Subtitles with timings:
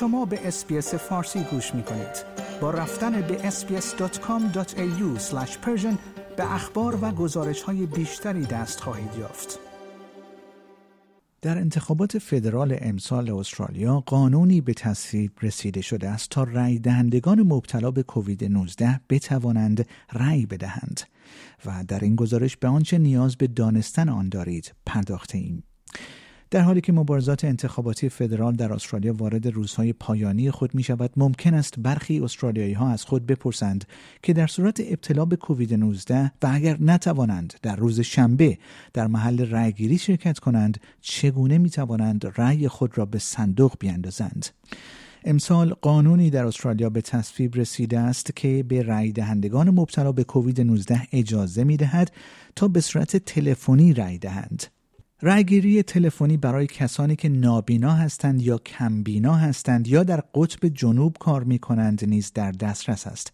[0.00, 2.24] شما به اسپیس فارسی گوش می کنید.
[2.60, 5.20] با رفتن به sbs.com.au
[6.36, 9.58] به اخبار و گزارش های بیشتری دست خواهید یافت.
[11.42, 17.90] در انتخابات فدرال امسال استرالیا قانونی به تصویب رسیده شده است تا رای دهندگان مبتلا
[17.90, 21.00] به کووید 19 بتوانند رأی بدهند
[21.66, 25.62] و در این گزارش به آنچه نیاز به دانستن آن دارید پرداخته ایم.
[26.50, 31.54] در حالی که مبارزات انتخاباتی فدرال در استرالیا وارد روزهای پایانی خود می شود ممکن
[31.54, 33.84] است برخی استرالیایی ها از خود بپرسند
[34.22, 38.58] که در صورت ابتلا به کووید 19 و اگر نتوانند در روز شنبه
[38.92, 44.46] در محل رأیگیری شرکت کنند چگونه می توانند رأی خود را به صندوق بیاندازند
[45.24, 50.60] امسال قانونی در استرالیا به تصویب رسیده است که به رأی دهندگان مبتلا به کووید
[50.60, 52.12] 19 اجازه می دهد
[52.56, 54.77] تا به صورت تلفنی رأی دهند.
[55.22, 61.44] رأیگیری تلفنی برای کسانی که نابینا هستند یا کمبینا هستند یا در قطب جنوب کار
[61.44, 63.32] می کنند نیز در دسترس است.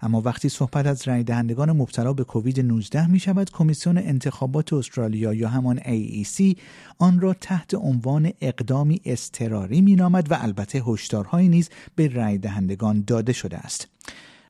[0.00, 5.34] اما وقتی صحبت از رای دهندگان مبتلا به کووید 19 می شود کمیسیون انتخابات استرالیا
[5.34, 6.58] یا همان AEC
[6.98, 13.04] آن را تحت عنوان اقدامی اضطراری می نامد و البته هشدارهایی نیز به رای دهندگان
[13.06, 13.88] داده شده است.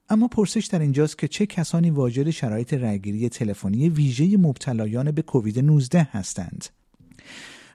[0.09, 5.59] اما پرسش در اینجاست که چه کسانی واجد شرایط رأیگیری تلفنی ویژه مبتلایان به کووید
[5.59, 6.65] 19 هستند؟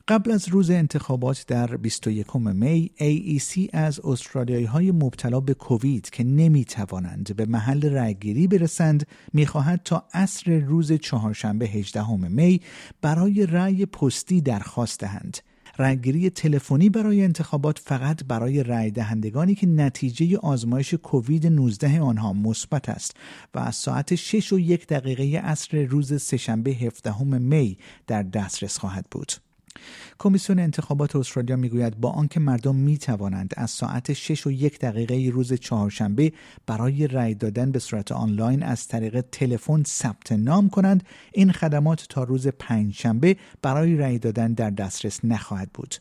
[0.07, 6.23] قبل از روز انتخابات در 21 می AEC از استرالیایی های مبتلا به کووید که
[6.23, 12.61] نمی توانند به محل رأیگیری برسند می‌خواهد تا عصر روز چهارشنبه 18 می
[13.01, 15.37] برای رأی پستی درخواست دهند.
[15.77, 22.89] رأیگیری تلفنی برای انتخابات فقط برای رأی دهندگانی که نتیجه آزمایش کووید 19 آنها مثبت
[22.89, 23.17] است
[23.53, 29.05] و از ساعت 6 و یک دقیقه عصر روز سهشنبه 17 می در دسترس خواهد
[29.11, 29.46] بود.
[30.19, 35.29] کمیسیون انتخابات استرالیا می‌گوید با آنکه مردم می توانند از ساعت 6 و یک دقیقه
[35.33, 36.33] روز چهارشنبه
[36.65, 41.03] برای رأی دادن به صورت آنلاین از طریق تلفن ثبت نام کنند
[41.33, 45.95] این خدمات تا روز پنجشنبه برای رأی دادن در دسترس نخواهد بود.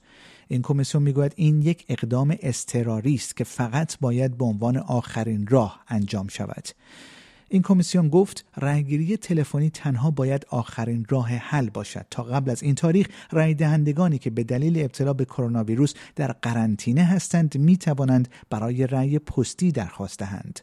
[0.48, 5.84] این کمیسیون می‌گوید این یک اقدام اضطراری است که فقط باید به عنوان آخرین راه
[5.88, 6.68] انجام شود.
[7.48, 12.74] این کمیسیون گفت رأیگیری تلفنی تنها باید آخرین راه حل باشد تا قبل از این
[12.74, 18.28] تاریخ رأی دهندگانی که به دلیل ابتلا به کرونا ویروس در قرنطینه هستند می توانند
[18.50, 20.60] برای رأی پستی درخواست دهند.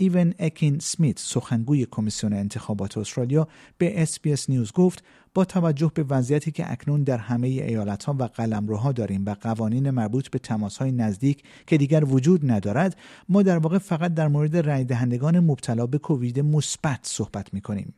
[0.00, 6.50] ایون اکین سمیت سخنگوی کمیسیون انتخابات استرالیا به SBS نیوز گفت با توجه به وضعیتی
[6.50, 10.92] که اکنون در همه ایالت ها و قلمروها داریم و قوانین مربوط به تماس های
[10.92, 12.96] نزدیک که دیگر وجود ندارد
[13.28, 17.94] ما در واقع فقط در مورد رای دهندگان مبتلا به کووید مثبت صحبت می کنیم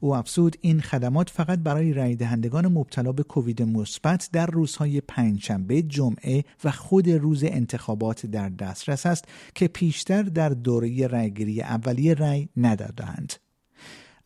[0.00, 5.82] او افزود این خدمات فقط برای رای دهندگان مبتلا به کووید مثبت در روزهای پنجشنبه،
[5.82, 12.48] جمعه و خود روز انتخابات در دسترس است که پیشتر در دوره رأیگیری اولیه رأی
[12.56, 13.32] ندادند.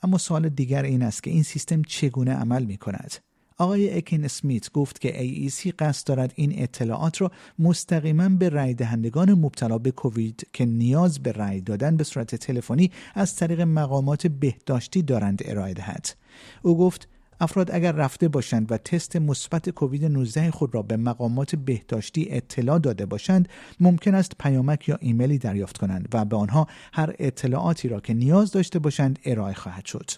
[0.03, 3.26] اما سوال دیگر این است که این سیستم چگونه عمل می کند؟
[3.59, 9.35] آقای اکین اسمیت گفت که AEC قصد دارد این اطلاعات را مستقیما به رای دهندگان
[9.35, 15.03] مبتلا به کووید که نیاز به رای دادن به صورت تلفنی از طریق مقامات بهداشتی
[15.03, 16.09] دارند ارائه دهد.
[16.63, 17.09] او گفت
[17.41, 22.79] افراد اگر رفته باشند و تست مثبت کووید 19 خود را به مقامات بهداشتی اطلاع
[22.79, 23.49] داده باشند
[23.81, 28.51] ممکن است پیامک یا ایمیلی دریافت کنند و به آنها هر اطلاعاتی را که نیاز
[28.51, 30.11] داشته باشند ارائه خواهد شد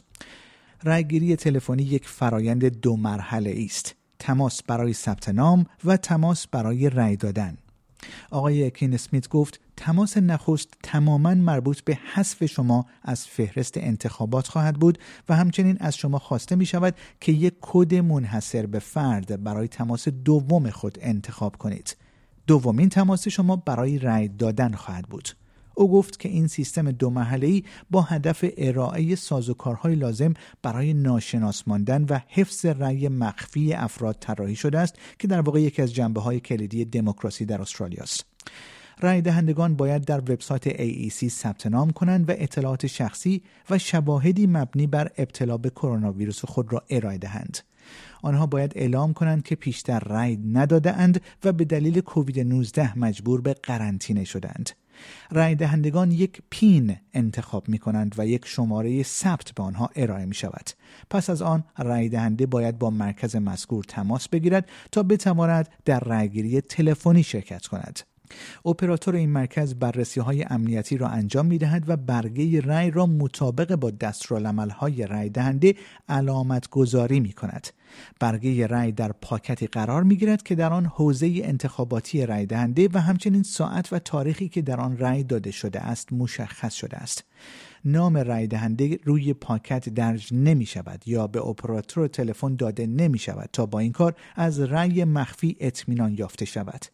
[0.84, 7.16] رأیگیری تلفنی یک فرایند دو مرحله است تماس برای ثبت نام و تماس برای رأی
[7.16, 7.56] دادن
[8.30, 14.76] آقای اکین اسمیت گفت تماس نخست تماما مربوط به حذف شما از فهرست انتخابات خواهد
[14.76, 19.68] بود و همچنین از شما خواسته می شود که یک کد منحصر به فرد برای
[19.68, 21.96] تماس دوم خود انتخاب کنید.
[22.46, 25.28] دومین تماس شما برای رأی دادن خواهد بود.
[25.78, 32.04] او گفت که این سیستم دو ای با هدف ارائه سازوکارهای لازم برای ناشناس ماندن
[32.10, 36.40] و حفظ رأی مخفی افراد طراحی شده است که در واقع یکی از جنبه های
[36.40, 38.26] کلیدی دموکراسی در استرالیا است.
[39.00, 44.86] رای دهندگان باید در وبسایت AEC ثبت نام کنند و اطلاعات شخصی و شواهدی مبنی
[44.86, 47.58] بر ابتلا به کرونا ویروس خود را ارائه دهند.
[48.22, 53.40] آنها باید اعلام کنند که پیشتر رای نداده اند و به دلیل کووید 19 مجبور
[53.40, 54.70] به قرنطینه شدند.
[55.30, 60.34] رای دهندگان یک پین انتخاب می کنند و یک شماره ثبت به آنها ارائه می
[60.34, 60.70] شود.
[61.10, 66.60] پس از آن رای دهنده باید با مرکز مذکور تماس بگیرد تا بتواند در رایگیری
[66.60, 68.00] تلفنی شرکت کند.
[68.64, 73.74] اپراتور این مرکز بررسی های امنیتی را انجام می دهد و برگه رأی را مطابق
[73.74, 75.74] با دستورالعمل های رأی دهنده
[76.08, 77.66] علامت گذاری می کند.
[78.20, 83.00] برگه رأی در پاکتی قرار می گیرد که در آن حوزه انتخاباتی رأی دهنده و
[83.00, 87.24] همچنین ساعت و تاریخی که در آن رأی داده شده است مشخص شده است.
[87.84, 93.50] نام رای دهنده روی پاکت درج نمی شود یا به اپراتور تلفن داده نمی شود
[93.52, 96.84] تا با این کار از رأی مخفی اطمینان یافته شود.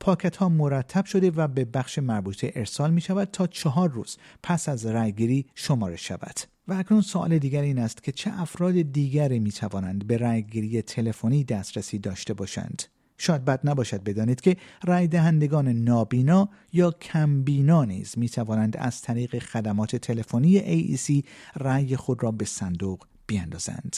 [0.00, 4.68] پاکت ها مرتب شده و به بخش مربوطه ارسال می شود تا چهار روز پس
[4.68, 6.40] از رأیگیری شمارش شود.
[6.68, 11.44] و اکنون سوال دیگر این است که چه افراد دیگری می توانند به رأیگیری تلفنی
[11.44, 12.82] دسترسی داشته باشند؟
[13.24, 19.38] شاید بد نباشد بدانید که رای دهندگان نابینا یا کمبینا نیز می توانند از طریق
[19.38, 21.24] خدمات تلفنی AEC
[21.56, 23.96] رأی خود را به صندوق بیاندازند.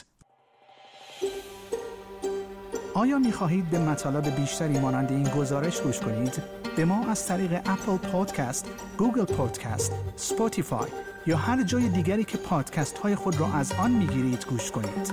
[2.94, 6.42] آیا می خواهید به مطالب بیشتری مانند این گزارش گوش کنید؟
[6.76, 8.66] به ما از طریق Apple Podcast،
[8.98, 10.88] Google Podcast، Spotify
[11.26, 15.12] یا هر جای دیگری که پادکست های خود را از آن می گیرید گوش کنید.